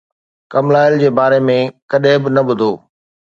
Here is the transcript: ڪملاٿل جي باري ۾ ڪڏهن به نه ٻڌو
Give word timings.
ڪملاٿل 0.51 0.93
جي 1.01 1.09
باري 1.17 1.39
۾ 1.49 1.57
ڪڏهن 1.91 2.17
به 2.23 2.29
نه 2.35 2.41
ٻڌو 2.47 2.71